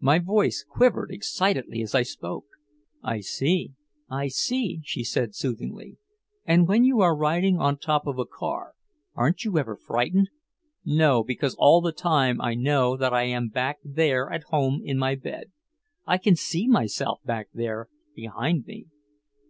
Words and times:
My 0.00 0.18
voice 0.18 0.64
quivered 0.66 1.10
excitedly 1.10 1.82
as 1.82 1.94
I 1.94 2.04
spoke. 2.04 2.46
"I 3.02 3.20
see 3.20 3.74
I 4.08 4.28
see," 4.28 4.80
she 4.82 5.04
said 5.04 5.34
soothingly. 5.34 5.98
"And 6.46 6.66
when 6.66 6.84
you 6.84 7.02
are 7.02 7.14
riding 7.14 7.58
on 7.58 7.76
top 7.76 8.06
of 8.06 8.18
a 8.18 8.24
car 8.24 8.72
aren't 9.14 9.44
you 9.44 9.58
ever 9.58 9.76
frightened?" 9.76 10.30
"No 10.86 11.22
because 11.22 11.54
all 11.58 11.82
the 11.82 11.92
time 11.92 12.40
I 12.40 12.54
know 12.54 12.96
that 12.96 13.12
I 13.12 13.24
am 13.24 13.50
back 13.50 13.76
there 13.84 14.32
at 14.32 14.44
home 14.44 14.80
in 14.82 14.96
my 14.96 15.16
bed. 15.16 15.52
I 16.06 16.16
can 16.16 16.34
see 16.34 16.66
myself 16.66 17.20
back 17.22 17.48
there 17.52 17.88
behind 18.14 18.64
me." 18.64 18.86